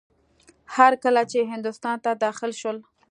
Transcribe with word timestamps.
هر 0.75 0.93
کله 1.03 1.21
چې 1.31 1.49
هندوستان 1.51 1.97
ته 2.05 2.11
داخل 2.25 2.51
شول. 2.61 2.77